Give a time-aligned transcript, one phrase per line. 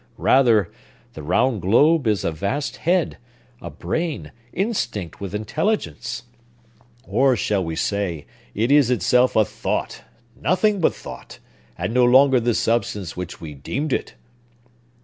[0.17, 0.71] Rather,
[1.13, 3.19] the round globe is a vast head,
[3.61, 6.23] a brain, instinct with intelligence!
[7.03, 8.25] Or, shall we say,
[8.55, 10.01] it is itself a thought,
[10.35, 11.37] nothing but thought,
[11.77, 14.15] and no longer the substance which we deemed it!"